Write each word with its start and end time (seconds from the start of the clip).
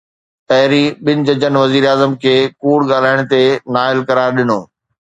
پهرين 0.49 0.87
ٻن 1.09 1.17
ججن 1.27 1.55
وزيراعظم 1.61 2.11
کي 2.25 2.35
ڪوڙ 2.65 2.79
ڳالهائڻ 2.95 3.19
تي 3.37 3.41
نااهل 3.73 3.97
قرار 4.11 4.29
ڏنو. 4.43 4.59